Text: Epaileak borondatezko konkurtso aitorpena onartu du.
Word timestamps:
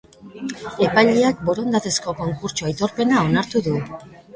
Epaileak 0.87 1.45
borondatezko 1.51 2.17
konkurtso 2.25 2.71
aitorpena 2.73 3.25
onartu 3.31 3.69
du. 3.73 3.81